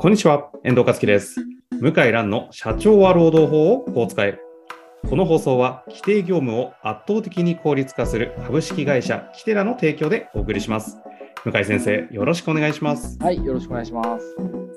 [0.00, 1.44] こんにちは、遠藤和樹です。
[1.78, 4.38] 向井蘭の社長は労働法をこう使え。
[5.06, 10.96] この放送は規定業務を圧倒的に効率化する株式会社キテラの提供でお送りします。
[11.44, 13.18] 向井先生、よろしくお願いします。
[13.20, 14.36] はい、よろしくお願いします。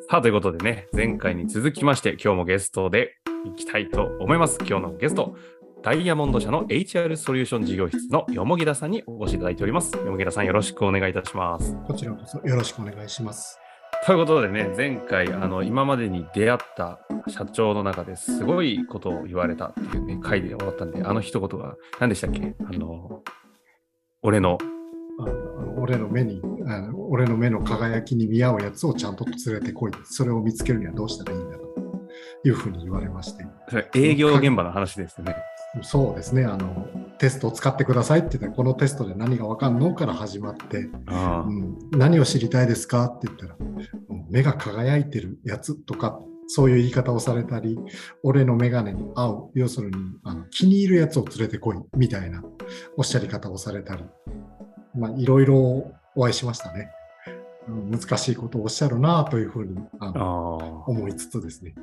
[0.09, 3.16] さあ、ということでね、前回に続きまして、今日もゲストで
[3.46, 4.58] いきたいと思います。
[4.68, 5.38] 今日のゲスト、
[5.84, 9.96] ダイヤモンド社の HR ソリューション事業室のよもぎださんにお越しいただいております。
[9.96, 11.78] よもぎださん、よろしくお願いいたします。
[11.88, 13.58] こちらこそよろしくお願いします。
[14.05, 22.53] ということでね、前回、あの、今までに出会った社長の中ですごいことを言われたっていうね、回で終わったんで、あの一言が何でしたっけ？
[22.66, 23.23] あの、
[24.21, 24.58] 俺の、
[25.20, 29.91] あの俺の目にあの、俺の目の輝きに見合うやつをちゃんと連れてこい。
[30.03, 31.63] それを見つけるにはどうしたらいいんだと
[32.44, 33.45] いうふうに言われまして。
[33.70, 35.35] それ営業現場の話ですね。
[35.82, 36.45] そうですね。
[36.45, 36.88] あの、
[37.18, 43.05] テストを使ってくださいって言ったら、このテストで何がわかんのから始まって、あうん、何を知りたいですか？
[43.05, 47.78] って言ったら、うん目が輝いてるやつとか、そういう言い方をされたり、
[48.23, 52.44] 俺のメガネに合う、要するにあの気に入るやつを連れてこいみたいな
[52.97, 54.03] おっしゃり方をされたり、
[54.95, 55.58] まあ、いろいろ
[56.16, 56.90] お会いしましたね。
[57.67, 60.90] うん難しいことをおっしゃるなというふうにああのあ。
[60.90, 61.75] 思いつつですね、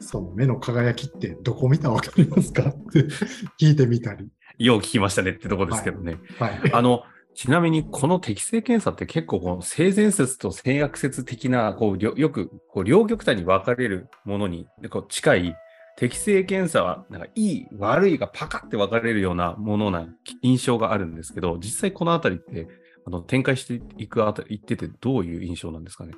[0.00, 3.04] その目の輝きってどこ見たらわかりますかって
[3.60, 4.28] 聞いてみたり。
[4.58, 6.18] よう聞きましたねってとこですけどね。
[6.38, 6.72] はい。
[6.72, 7.02] あの、
[7.34, 15.56] ちなみにこの適正検査って結構この性善説と性悪説的な、こう、よくこう両極端に分かれるものにこう近い、
[15.98, 20.08] 適正検査は、なんかいい、悪いがパカって分かれるようなものな
[20.42, 22.68] 印象があるんですけど、実際このあたりって、
[23.06, 26.12] あの展開していくあたり、いっててどういう印象なんですかね？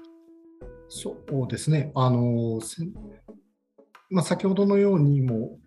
[0.88, 1.92] そうですね。
[1.94, 2.82] あの、せ
[4.10, 5.58] まあ、先ほどのようにも、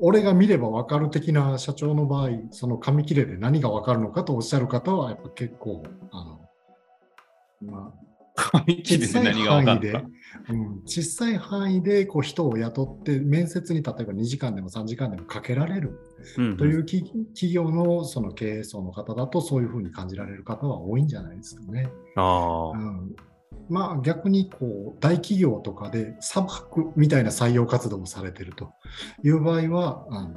[0.00, 5.82] 俺が見れば分かる的な社長の場合、その紙切れで何が分かるのかとおっしゃる方は、やっぱ結構、
[6.12, 10.08] あの、まあ、紙切れで小さい何が分か範囲でるか。、
[10.50, 15.98] うん、小さい範囲でこう人を雇って、面接に例えば2時間でも3時間でもかけられる
[16.36, 17.02] うんというき
[17.34, 21.90] 企業のその経営層の方だと、そういうふうに感じられる方は多いんじゃないですかね。
[22.16, 23.16] ああ、うん
[23.68, 28.72] まあ逆にこう大企業とかで砂漠みたいな採用活動をされてると
[29.22, 30.34] いう場合はあの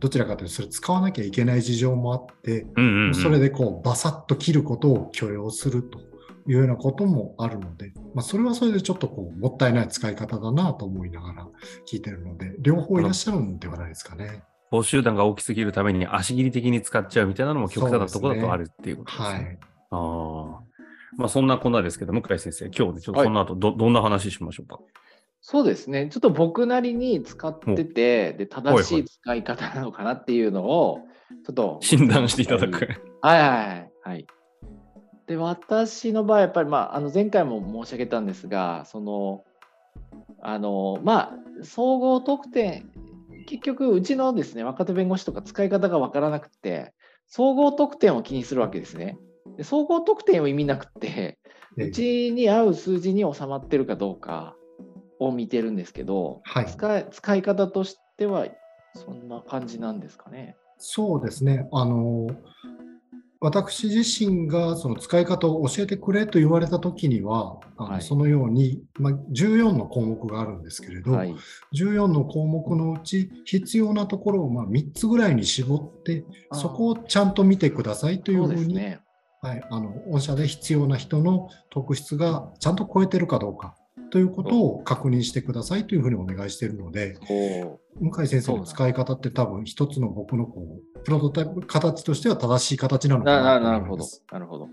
[0.00, 3.14] どちらかというとそれ使わなきゃいけない事情もあって、うんうん、うん。
[3.14, 6.00] それでこうバサッと切ることを許容すると
[6.48, 11.48] いうようなこともあるので、まあ、それはそれでちょっとこうもったいない使い方だなと思いながら
[11.88, 14.42] 聞いてるので両方いらっしゃるんではないですかね。
[14.72, 19.28] 報酬団が大きすぎるために足切り的に使っちゃうみたいなのも極端なところだとあるっていうことですね。
[19.28, 19.58] はい
[19.92, 20.71] ああ。
[21.16, 24.78] まあそんなこんなですけど、向井先生、今日ね、ちょっとその後ど、どんな話しましょうか？
[25.40, 31.00] そうですね、ちょっと僕なりに使ってて、で正しい使い方なのかなっていうのを、
[31.44, 32.88] ちょっと診断していただく。
[33.20, 33.92] はいはいはい。
[34.04, 34.26] はい、
[35.28, 39.44] で、私の場合、やっぱり、まあ、あの前回も申し上げたんですが、その、
[40.40, 42.90] あの、まあ、総合得点、
[43.46, 46.92] 結局、うちのですね、若手弁護士とか使い方がわからなくて、
[47.28, 49.16] 総合得点を気にするわけですね。
[49.56, 51.38] で総合得点を意味なくて、え
[51.78, 54.54] えうちに合う数字に収まってるかどうか
[55.18, 58.46] を見てるんですけど、はい使い使い方としては
[58.94, 60.56] そんな感じなんですかね。
[60.78, 61.68] そうですね。
[61.72, 62.28] あの、
[63.40, 71.34] 私自身がその使い方を教えてくれと言われたときには、あのはいそのように、まあ、14の項目があるんですけれど、はい。
[71.74, 79.00] 14の項目のうち必要なところをまあ3つぐらいに絞って、そこをちゃんと見てくださいといそううふうに、ですね。
[79.42, 83.74] はい、あの御社で必要な人の特質がちゃんと超えてるかどうか
[84.12, 94.06] ということを確認してくださいというふうにお願いしているので、こ向井先生の使い方って多分一つの僕のこうプロトタイプ形としては正しい形なのかなななるほど。
[94.30, 94.68] なるほど。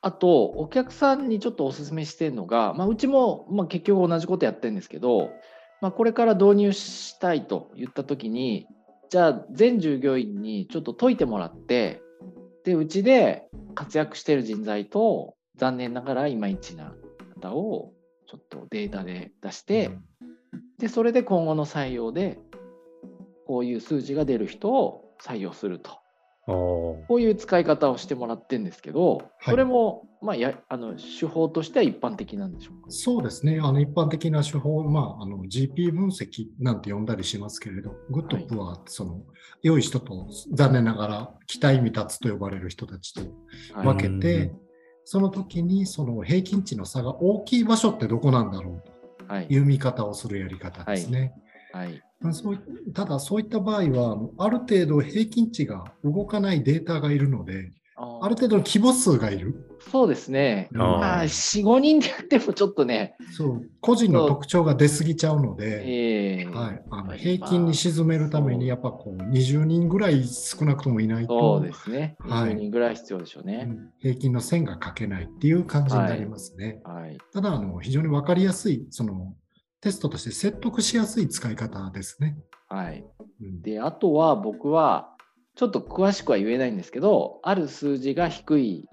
[0.00, 5.30] あと、お客さんにちょっとお勧めしてるのが、まあ、うちも、まあ、結局同じことやってるんですけど、
[5.80, 8.68] まあ、これから導入したいと言ったときに、
[9.10, 12.00] じゃあ全従業員にちょっと解いてもらって、
[12.66, 13.46] で、うちで
[13.76, 16.92] 活躍してる人材と、残念ながらいまいちな
[17.40, 17.94] 方を
[18.26, 19.92] ちょっとデータで出して、
[20.78, 22.40] で、それで今後の採用で、
[23.46, 26.00] こういう数字が出る人を採用すると。
[26.48, 32.90] おこういう使い方をしてもらってるんですけど、はいそれも、まあ、やあの手法としては一般的なんでしょうか？
[32.90, 38.46] そうですね、あの一般的な手法、まあ、あの GP 分析なんて呼んだりしますけれど、 Good はい。
[38.46, 39.22] Poor その
[39.62, 43.20] 良い人と残念ながら期待未達と呼ばれる人たちと
[43.72, 43.86] はい。
[43.86, 44.58] 分けうてん、
[45.04, 48.82] その時にその平均値の差が大きい場所ってどこなんだろ
[49.28, 49.46] うはい。
[49.46, 51.32] という見方をするやり方ですね。
[51.72, 52.02] はい。
[52.20, 52.58] まあそうい
[52.92, 59.75] ただ、そういった場合は、ある程度平均値が動かないデータがいるので、ある程度の規模数がいる。
[59.90, 60.68] そうですね。
[60.72, 72.16] まあ、4、5人でやってもちょっとね、そう個人の特徴が出過ぎちゃうので、ええはい、あのまあ平均に沈めるために、やっぱこう20人ぐらい少なくともいないそうと、ですね。
[72.18, 73.66] はい20人ぐらい必要でしょうね。
[73.68, 76.80] うん平均の線が書けないっていう感じになりますね。
[76.84, 77.18] はい。
[77.32, 79.34] ただあの、非常に分かりやすい、その
[79.80, 82.36] テストとして説得しやすい使い方ですね。
[82.68, 83.04] はい。
[83.40, 85.12] うんで、あとは僕は、
[85.56, 88.84] ちょっと詳しくは言えないんですけど、ある数字が低い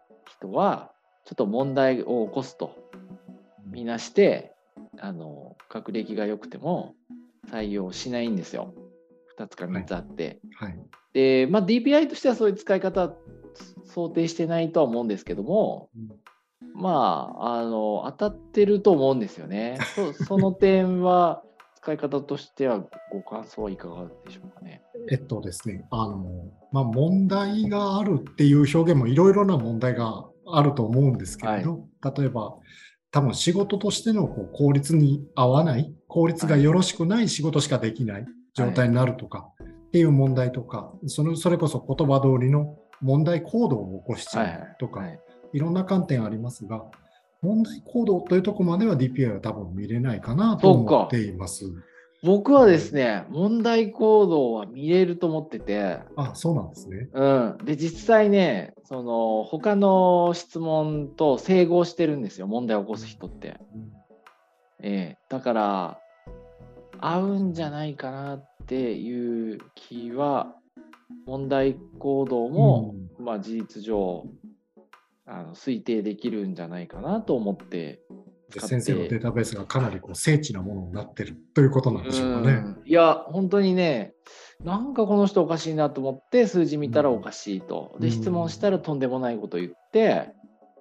[0.44, 0.92] 人は、
[1.26, 2.76] ちょっと問題を起こすと
[3.66, 4.54] みなして、
[5.00, 6.96] あの、学歴が良くても
[7.50, 8.74] 採用しないんですよ。
[9.40, 10.40] 2つか3つあって。
[10.56, 10.80] はい。
[11.14, 13.14] で、まあ、DPI としてはそういう使い方は
[13.86, 15.90] 想定してないとは思うんですけども、
[16.76, 19.78] まあ、あの、当たってると思うんですよね。
[19.96, 21.44] そその点は、
[21.84, 22.82] 使い方としては
[23.12, 24.82] ご感想はいかがでしょうかね。
[25.12, 32.56] えっとですね、あの、まあ、問題があるっていう表現もいろいろな問題があると思うんですけれど、例えば、
[33.12, 45.20] 多分仕事としてのこう効率に合わない、効率がよろしくない仕事しかできない状態になるとかっていう問題とか、そのそれこそ言葉通りの問題行動を起こしちゃはいはうとか、はい。
[45.54, 46.84] いろんな観点ありますが、
[47.44, 51.66] 問題行動というところまでは DPI は多分見れないかなと思っています。
[52.24, 57.10] 僕はですね、問題行動は見れると思ってて、あ、そうなんですね。
[57.12, 57.58] うん。
[57.66, 63.60] で、実際ね、その、他の質問と整合してるんですよ、問題を起こす人って。
[64.82, 66.00] ええだから、
[67.00, 70.56] 合うんじゃないかなっていう気は、
[71.26, 74.26] 問題行動も、まあ事実上、
[75.26, 78.02] あの推定できるんじゃないかなと思って
[78.60, 82.54] 先生のデータベースがかなりこう精緻なものになってるということなんでしょうかね。
[82.54, 84.14] うんいや、本当にね、
[84.64, 87.96] なんかこの人おかしいなと思って、数字見たらおかしいと。
[88.00, 90.32] で、うん質問したらとんでもないこと言って、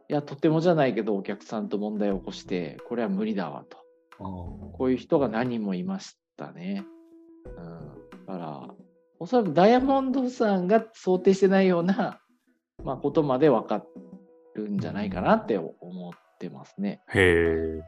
[0.09, 3.79] いや、とてもじゃないけど、お客さんと問題を起こして、これは無理だわと。
[4.19, 6.85] こういう人が何人もいましたね。
[7.47, 8.75] うん、だから、
[9.19, 12.21] おそらくダイヤモンドさんが想定してないような、
[12.85, 13.85] まあ、ことまで分か
[14.55, 16.13] るんじゃないかなって思っ
[16.43, 17.01] てますね。
[17.15, 17.83] へえ。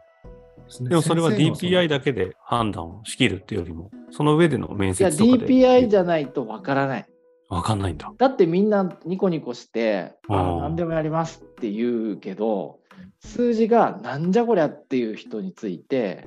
[0.80, 5.46] でもそれは DPI だけで判断をしきるっていうよりも、その上での面いや、接とかで。
[5.46, 7.06] DPI じゃないと分からない。
[7.48, 8.12] わかんないんだ。
[8.16, 12.78] だってみんなニコニコして、あ何でもやりますって言うけど、
[13.20, 16.26] 数字がなんじゃこりゃっていう人について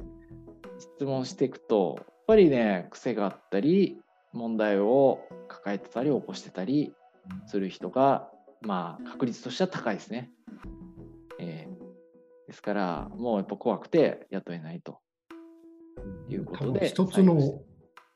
[0.80, 3.98] 質問していくと、やっぱりね、癖があったり、
[4.34, 6.94] 問題を抱えてたり、起こしてたり
[7.48, 8.30] する人が、
[8.62, 10.32] まあ、確率としては高いですね。
[12.58, 15.00] えーですから、もうやっぱ怖くて雇えないと。
[16.30, 17.62] いうことで一つの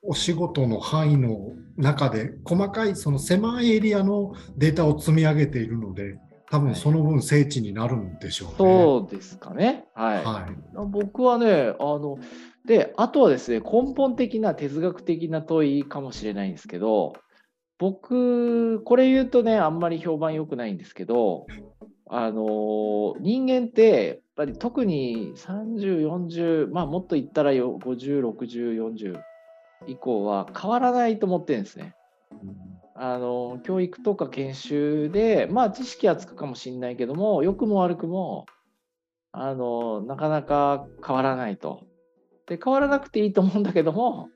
[0.04, 6.18] お仕事の範囲の中で細かいその狭いエリアのデータを積み上げているので
[6.50, 8.56] 多分その分精緻になるんでしょうね。
[8.58, 9.86] そうですかね。
[9.96, 10.24] はい。
[10.24, 10.86] はい。
[10.90, 12.18] 僕はね、あの、
[12.66, 17.14] で、あとはですね、根本的な哲学的な問いかもしれないんですけど、
[17.80, 21.48] 僕、これ言うとね、あんまり評判良くないんですけど、
[22.14, 29.18] あの、人間って、やっぱり特に30、40、まあもっと言ったら50、60、40
[29.88, 31.96] 以降は変わらないと思ってるんですね。
[32.96, 38.46] あの教育とか研修で、まあ、知識はつくかもしれないけども、良くも悪くも
[39.32, 41.88] あのなかなか変わらないと。
[42.48, 44.28] で変わらなくていいと思うんだけども、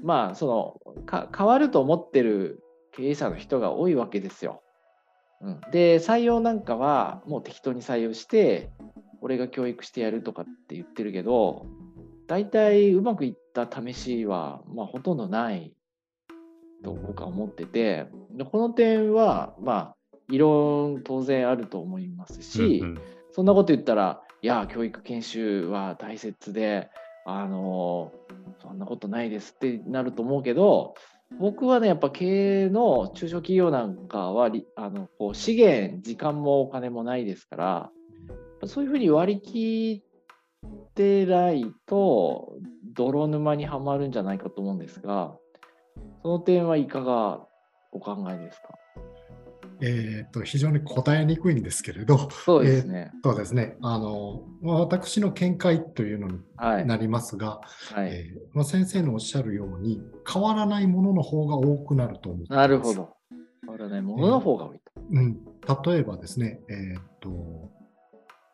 [0.00, 4.62] まあ、そのか変わると思ってる経営者の人が多いわけですよ。
[5.40, 8.70] うん、で採用なんかはもう適当に採用して
[9.20, 11.66] 俺が教育してやるとかって言ってるけど
[12.26, 15.72] 大体うまくいった試しは、まあ、ほとんどない
[16.82, 19.96] と僕は思ってて、でこの点は、まあ、
[20.30, 23.00] 異論当然あると思いますし、うんうん。
[23.32, 26.90] そんなこと言ったら、いや、教育研修は大切で、
[27.24, 28.12] あの、
[28.62, 30.94] そんなことないですってなると思うけど、
[31.38, 37.90] 僕はね、やっぱ経営の中小企業なんかは、あのこう資源、時間もお金もないですから、
[38.66, 40.02] そういうふうに割り切
[40.66, 42.54] ってないと、
[42.94, 45.36] 泥沼にはまるんじゃないかと思うんですが、
[46.22, 47.46] その点はいかが
[47.92, 48.68] お考えですか？
[49.80, 53.12] えー、と非常に答えにくいんですけれど、そうですね。
[53.22, 56.86] そうですね、あのまあ私の見解というのにはい。
[56.86, 57.60] なりますが、
[57.94, 58.08] はい。
[58.08, 62.94] えーまあ、先生のおっしゃるように、変わらないものの方が多くなると思っていますなるほ。
[62.94, 63.16] ど。
[63.62, 64.92] 変わらないものの方が多いと。
[65.10, 65.38] うん、
[65.84, 67.76] 例えばですね、えーっと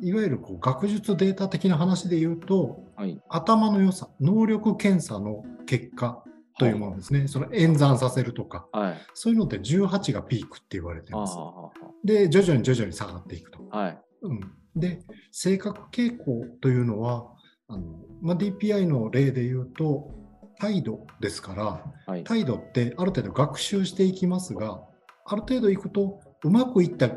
[0.01, 3.21] いわゆるこう学術データ的な話で言うと、はい。
[3.29, 6.25] 頭の良さ、能力検査の結果
[6.63, 9.01] というものですね、その演算させるとか、はい。
[9.15, 11.35] そういうのって18がピークって言われてあます。
[11.37, 11.71] あ
[12.05, 13.65] で、徐々に徐々に下がっていくと。
[13.71, 13.99] はい。
[14.23, 14.41] うん、
[14.77, 15.01] で、
[15.31, 17.27] 性格傾向というのは、
[17.69, 20.11] あのまあ、DPI の例で言うと、
[20.59, 22.25] 態度ですから、はい。
[22.25, 24.81] 態度ってある程度学習していきますが、
[25.25, 27.11] ある程度いくとうまくいった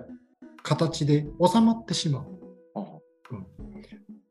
[0.64, 2.26] 形で収まってしまう。
[2.76, 2.86] あ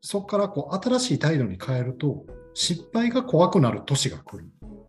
[0.01, 4.45] そこからこう新しい態度に変えると、失敗が怖くなる年が来る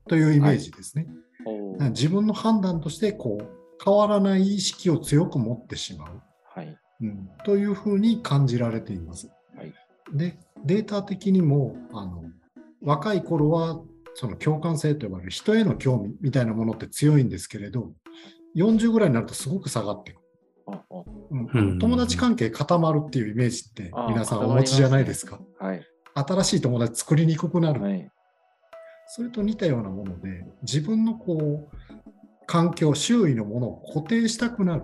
[0.08, 1.06] というイメージですね。
[1.44, 6.22] おー自分の判断としてこう変わらない意識を強く持ってしまう、
[6.54, 6.78] はい。
[7.02, 9.28] うん、というふうに感じられています。
[9.56, 9.72] はい
[10.12, 12.24] で、データ的にもあの
[12.82, 13.80] 若い頃は
[14.14, 17.92] その共感性と呼ばれる人への興味みたいなものって強いんですけれど、
[18.56, 20.22] 40ぐらいになるとすごく下がってくる。
[20.68, 25.40] ああうんうん友達関係固まるっていうイメージってあ皆さん固お持ちじゃないですか。
[25.58, 25.86] はい。
[26.14, 27.82] 新しい友達作りにくくなる。
[27.82, 28.10] はい。
[29.08, 31.76] それと似たようなもので、自分のこう
[32.46, 34.82] 環境、周囲のものを固定したくなる。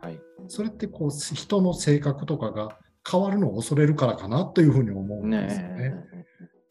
[0.00, 0.20] はい。
[0.48, 5.76] それってこう人の性格とかが変わるのを恐れるからかなというふうに思うんですよね。
[5.76, 5.94] ね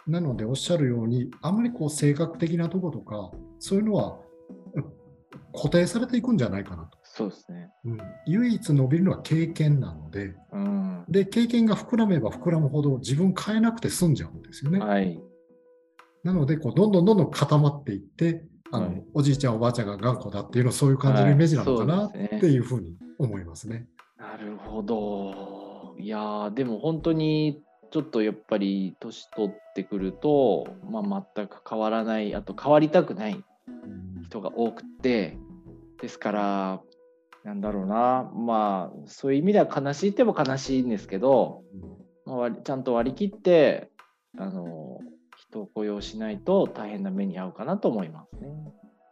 [0.07, 4.19] なのでおっしゃるように、あまりこう性格的なところとか、そういうのは
[4.73, 4.99] うん
[5.53, 6.97] 固定されていくんじゃないかなと。
[7.03, 7.69] そうですね。
[7.85, 11.05] うん、唯一伸びるのは経験なので、うん。
[11.09, 14.79] で、経験が膨らめば膨らむほど自分変えなくて済んじゃうんですよね。
[14.79, 15.19] はい。
[16.23, 19.03] なので、こうどんどんどんどん固まっていって、あのはい。
[19.13, 22.37] おじいちゃん、おばあちゃんが頑固だっていうのはそういう感じのイメージなのかなっはいね。
[22.39, 23.87] ていうふうに思いますね。
[24.17, 25.95] なるほど。
[25.97, 27.61] いやーでも本当に
[27.91, 33.43] ちょっとやっぱり年取ってくると、まあ、全く変わらないあと変わりたくない
[34.25, 35.37] 人が多くて
[36.01, 36.81] ですから
[37.43, 38.29] なんだろうな。
[38.35, 41.63] まあそういう意味では悲しいっても悲しいんですけど、
[42.25, 43.89] まあ、ちゃんと割り切って
[44.37, 44.99] あの
[45.49, 48.49] 人を雇用しないと大変な目に遭うかなと思いますね。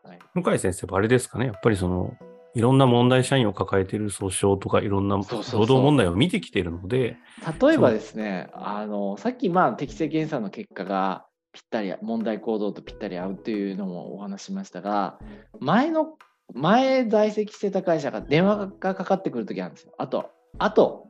[0.03, 2.15] はい、向井先生はあれですかね、やっぱりその、
[2.53, 7.17] いろんな問題社員を抱えている訴訟とか、いろんな労働問題を見てきているので、
[7.61, 15.19] 例えばですね、あのさっきまあ適正検査の結果がぴったり問題行動とぴったり合うっていうのもお話ししましたが、
[15.59, 16.17] 前の
[16.53, 19.93] 前在籍してた会社が電話がかかってくるときあるんですよ。
[19.97, 21.07] あと、あと、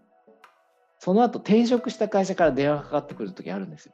[0.99, 3.93] その後転職した会社から電話がかかってくるときあるんですよ。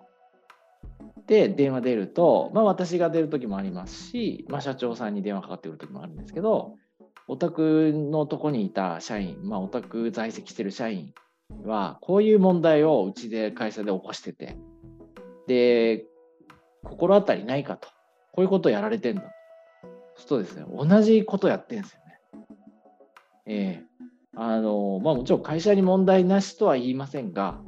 [1.27, 6.75] で、電話出ると、まあ私が出るときもありますし、まあ社長さんに電話かかってくるときもあるんですけど、
[7.27, 11.13] お宅のとこにいた社員、まあお宅在籍してる社員
[11.63, 14.57] はこういう問題をうちで会社で起こしてて
[15.47, 16.05] で
[16.83, 17.87] 心当たりないかと
[18.31, 19.27] こういうことをやられてんだと。
[20.15, 22.45] そうとですね同じことやってんですよね。
[23.45, 23.83] ええ。
[24.35, 27.61] あのまあもちろん会社に問題なしとは言いませんが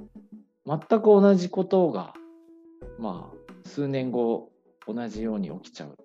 [0.66, 2.14] 全く同じことが
[3.00, 4.50] まあ数年後
[4.88, 5.98] 同じように起きちゃう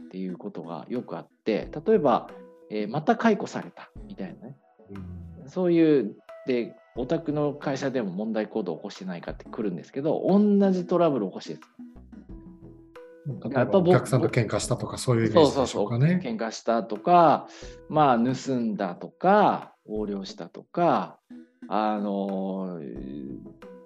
[0.00, 2.30] っていうことがよくあって例えば、
[2.70, 4.56] えーまた解雇されたみたいなね。
[5.40, 5.48] うん。
[5.48, 11.60] そういう、で、お宅の会社でも問題行動を起こしてないかって来るんですけど、同じトラブルを起こしてる。
[13.52, 15.88] やっぱ僕お客さんと喧嘩したとかそういうイメージでしそうそうそう、ょう。
[15.90, 16.20] かね。
[16.24, 17.46] 喧嘩したとか、
[17.88, 21.18] まあ、盗んだとか、横領したとか、
[21.68, 22.80] あの、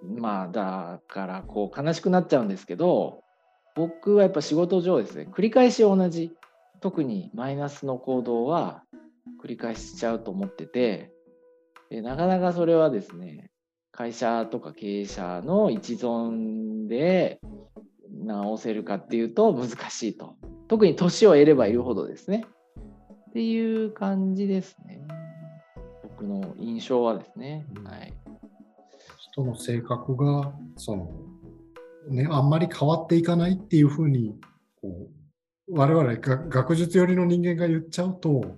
[0.03, 3.23] まあ、だから、こう、悲しくなっちゃうんですけど、
[3.75, 6.33] 僕はやっぱ仕事上ですね、繰り返し同じ、
[6.81, 8.83] 特にマイナスの行動は
[9.43, 11.13] 繰り返しちゃうと思ってて、
[11.91, 13.51] でなかなかそれはですね、
[13.93, 17.41] 会社とか経営者の一存で
[18.13, 20.37] 直せるかっていうと難しいと。
[20.69, 22.45] 特に年を得ればいるほどですね。
[23.31, 25.07] っていう感じですね。
[26.03, 27.67] 僕の印象はですね。
[27.77, 28.13] うんはい。
[29.37, 31.11] 人の性格がその、
[32.09, 34.35] ね、あんまり変わっていかないっていうふうに
[34.81, 35.09] こ
[35.69, 38.57] う我々が学術寄りの人間が言っちゃうと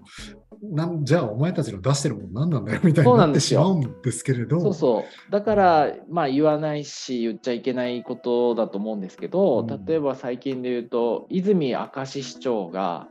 [0.62, 4.60] なんじゃあお前たちの出してるもの何なんだよみたいそうになんってなですよしまうんですけれど。
[4.60, 5.30] そうそう。
[5.30, 9.84] だから、まあ言わないし、言っちゃいけないことだと思うんですけど、うん。
[9.86, 13.06] 例えば最近で言うと、泉明石市長が、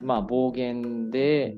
[0.00, 1.56] まあ暴言で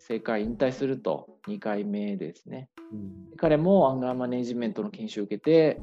[0.00, 2.68] 政界引退すると、2回目ですね。
[2.92, 3.36] うん。
[3.36, 5.80] 彼もアンガーマネジメントの研修を受けて、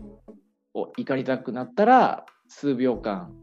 [0.74, 3.34] お怒りたくなったら、数秒間、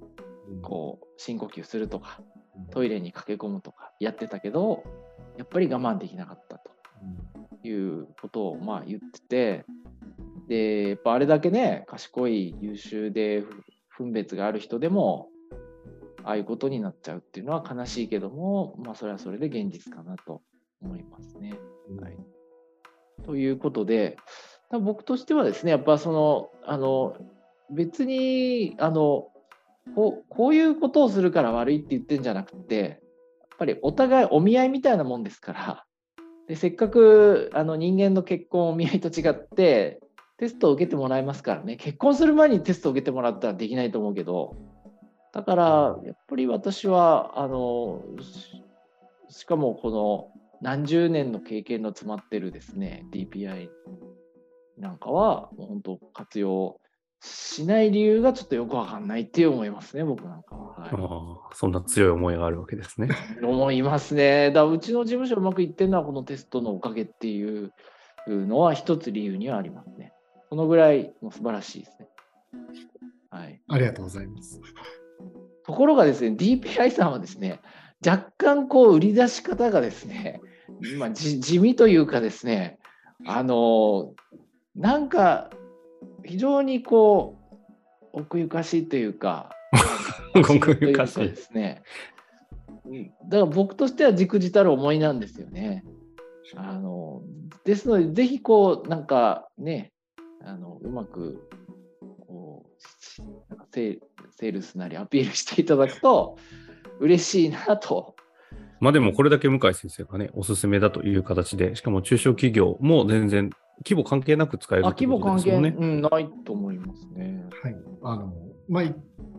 [0.49, 0.63] うん。
[0.63, 2.21] こう、深呼吸するとか、
[2.57, 2.67] うん。
[2.71, 4.85] トイレに駆け込むとかやってたけど、
[5.37, 6.79] やっぱり我慢できなかったと。
[7.65, 9.65] いうことをまあ言ってて、
[10.49, 13.45] で、やっぱあれだけね、賢い、優秀で
[13.89, 15.29] ふ分別がある人でも、
[16.25, 20.43] ああいうことになっちゃうっていうのは悲しいけども、まあそれはそれで現実かなと
[20.83, 21.59] 思いますね。
[21.91, 22.17] うんはい
[23.25, 24.17] ということで、
[24.71, 27.17] 僕としてはですね、やっぱその、あの、
[27.71, 29.29] 別に、あの、
[29.95, 32.87] こうこういうことをするから悪いって言ってんじゃなくて、や
[33.55, 35.85] っぱりお互いお見合いみたいなもんですから、
[36.49, 40.01] でせっかくあの人間の結婚お見合いと違って
[40.39, 44.57] テストを受けてもらいますからね結婚する前にテストを受けてもらったらできないと思うけど
[45.35, 48.03] だからやっぱり私はあの
[49.29, 53.69] しかもこの何十年の経験の詰まってるですね DPI
[54.79, 56.81] なんかはもう本当活用
[57.21, 60.75] しない理由がちょっとよくわかんないって思いますね、僕なんかは。
[60.79, 63.09] はい、あそんな強い思いがあるわけですね。
[63.43, 64.53] 思いますね。
[64.53, 67.73] だうちの事務所うまくいってるのはこのテストのおかげっていう
[68.29, 70.13] のは一つ理由にはありますね。
[70.49, 72.09] そのぐらいもう素晴らしいですね。
[73.31, 73.61] はい。
[73.69, 74.61] ありがとうございます。
[75.67, 77.61] ところがですね、DPI さんはですね、
[78.07, 80.41] 若干こう売り出し方がですね、
[80.99, 82.79] まあ、地味というかですね、
[83.27, 84.15] あの、
[84.79, 85.51] なんか
[86.25, 87.37] 非常にこ
[88.13, 89.51] う奥ゆかしいというか
[90.37, 91.83] 奥ゆかしいですね
[93.25, 95.85] だから僕としてはじくじたる思いなんですよね。
[96.55, 97.23] あの
[97.65, 99.93] ですのでぜひこうなんかね
[100.41, 101.47] あのうまく
[102.27, 106.39] こうセールスなりアピールしていただくと
[107.01, 108.17] 嬉しいなと。
[108.81, 113.51] まあでもこれだけ向井先生がねおすすめだという形でしかも中小企業も全然
[113.85, 117.45] 規模関係なく使える規模関係、うん、ないと思いますね。
[117.63, 117.77] はい。
[118.03, 118.33] あの、
[118.69, 118.85] まあ、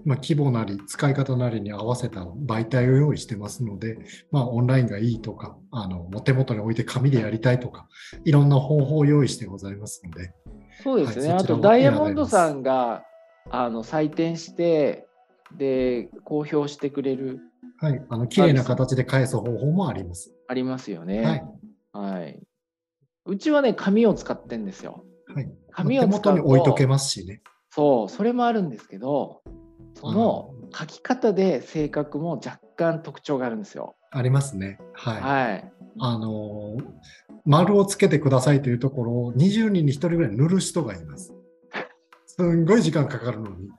[0.06, 3.98] まあ、規模なり使い方なりに合わせた媒体を用意してますので、
[4.32, 7.88] まあ、オンラインがいいとか、あの、お手元に置いて紙でやりたいとか、
[8.24, 10.32] いろんな方法を用意してございますので。
[10.84, 11.30] そうですね。
[11.30, 13.04] はい、あと、ダイヤモンドさんが、
[13.50, 15.06] あの、採点して、
[15.58, 17.40] で、公表してくれる。
[17.78, 18.06] はい。
[18.10, 20.34] あの、綺麗な形で返す方法もあります。
[20.48, 21.22] ありますよね。
[21.94, 22.18] はい。
[22.18, 22.40] はい。
[23.26, 25.06] うちはね、紙を使ってんですよ。
[25.34, 25.50] はい。
[25.72, 27.42] 紙を手元に置いとけますしね。
[27.70, 29.42] そう、それもあるんですけど、
[29.96, 33.96] その書き方で性格も若干特徴があるんですよ。
[34.12, 34.80] ありますね。
[34.94, 35.22] はい。
[35.22, 36.78] はい、あの
[37.46, 41.34] 丸をつけてくださいというところを20人に1人ぐらい塗る人がいます。
[42.26, 43.70] すんごい時間かかるのに。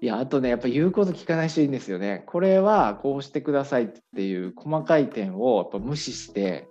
[0.00, 2.22] いや、あとね、やっぱ言うこと聞かない人いいんですよね。
[2.26, 6.68] これはこうしてくださいっていう細かい点をやっぱ無視して、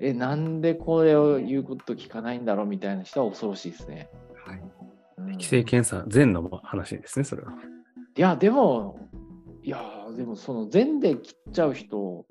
[0.00, 4.10] え、なんでこれを言うこと聞かないんだろうみたいな人は恐ろしいですね。
[4.44, 5.32] はい。
[5.32, 7.52] 適正検査前の話ですね、それは。
[8.16, 8.98] いや、でも、
[9.62, 9.80] いや、
[10.16, 12.26] でもその前で切っちゃう人、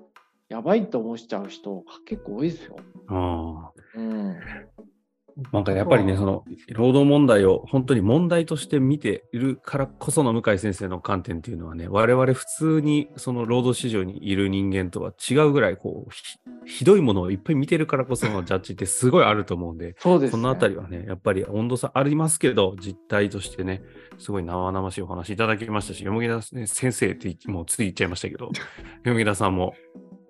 [0.48, 2.76] やばいと思しちゃう人、結構多いですよ。
[3.08, 3.65] あ。
[5.52, 23.82] なんかやっぱりね、その労働問題を本当に問題として見ているからこその向井先生の観点っていうのはね、我々普通にその労働市場にいる人間とは違うぐらいこうひどいものをいっぱい見てるからこそのジャッジってすごいあると思うんで、そうです、ね、そのあたりはね、やっぱり温度差ありますけど、実態としてね、
[24.18, 28.50] すごい生々しいお話いただきましたし、山木田先生ってもうつい言っちゃいましたけど、
[29.04, 29.74] 山木田さんも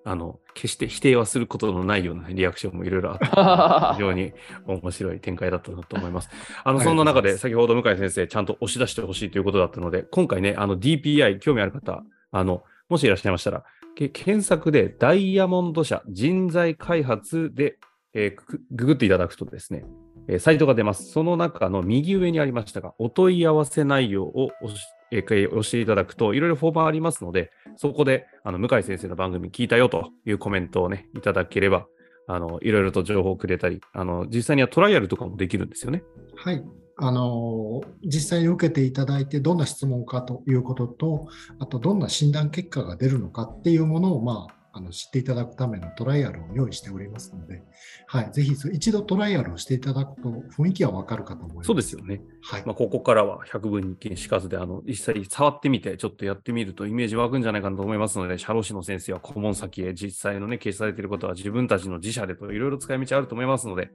[0.07, 3.25] あの、決して否定はすることのないようなリアクションもいろいろあって、
[3.95, 4.31] 非常に
[4.65, 6.29] 面白い展開だったなと思います。
[6.63, 13.65] あの、そんな中で、先ほど向井先生、ちゃんと押し出してほしいということだったので、今回ね、あの DPI、興味ある方、あの、もしいらっしゃいましたら、
[13.95, 17.77] 検索でダイヤモンド社人材開発で、
[18.13, 19.83] えー、ググっていただくとですね、
[20.29, 21.11] えー、サイトが出ます。
[21.11, 31.87] その中の右上にありましたが、お問い合わせ内容を押しえー、押していただくと、いろいろフォーマーありますので、そこで、あの、向井先生の番組聞いたよというコメントをね、いただければ、
[32.27, 36.03] あの、いろいろと情報をくれたり、あの、実際にはトライアルとかもできるんですよね。
[36.35, 36.63] はい。
[36.99, 41.27] あの、実際に受けていただいて、どんな質問かということと、
[41.59, 47.63] あと、どんな診断結果が出るのかっていうものを、まあ、あの知っていただくためのトライアルを用意しておりますので、
[48.05, 51.67] はい、ぜひ一度トライアルをしていただくと雰囲気はわかるかと思います。
[51.67, 52.21] そうですよね。
[52.43, 52.63] はい。
[52.65, 63.89] まあ、ここからは100分に1見しかずで、あの、実際触ってみて、ちょっとやってみるとイメージ湧くんじゃないかなと思いますので、社労士の先生は顧問先へ実際のね、掲示されていることは自分たちの自社でといろいろ使い道あると思いますので、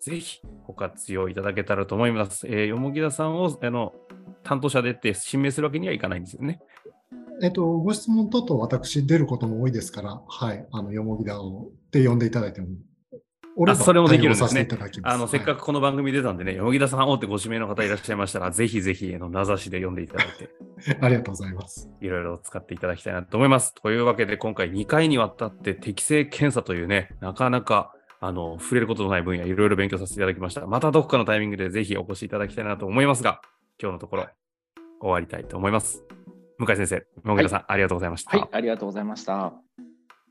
[0.00, 2.46] ぜひご活用いただけたらと思います。
[2.46, 3.92] えー、よもぎださんを、あの、
[4.44, 6.60] 担当者でって指名するわけにはいかないんですよね。
[7.42, 12.68] えっと、ご質問等々私出ることも多いですから、はい、あの、よもぎだをって呼んでいただいても、
[13.60, 14.68] 俺それもできるんですね。
[15.02, 20.48] あの、せっかくこの番組出たんでね、よもぎださんをってご指名の方いらっしゃいましたら、ぜひぜひ、の名指しで読んでいただいて。
[21.00, 21.90] ありがとうございます。
[22.00, 23.74] いろいろ使っていただきたいなと思います。
[23.74, 30.64] というわけで、今回2回にわたって適正検査というね、なかなかあの触れることのない分野、いろいろ勉強させていただきました。
[30.66, 33.40] またどこかのタイミングでぜひお越しいただきたいなと思いますが、
[33.82, 34.26] 今日のところ
[35.00, 36.04] 終わりたいと思います。
[36.58, 38.36] 向井先生、野木さん、はい、ありがとうございました。
[38.36, 39.52] はい、ありがとうございました。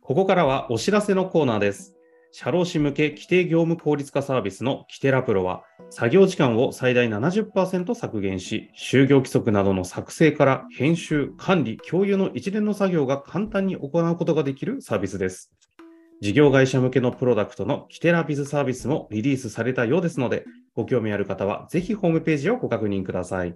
[0.01, 1.95] ここからはお知らせのコーナーです。
[2.33, 15.53] 社労士向け規定業務効率化サービスのキテラプロは、作業時間を最大70%削減し、就業規則などの作成から編集、管理、共有の一連の作業が簡単に行うことができるサービスです。
[16.19, 23.55] 事業会社向けのプロダクトのキテラビズサービスもリリースされたようですので、ご興味ある方はぜひホームページをご確認ください。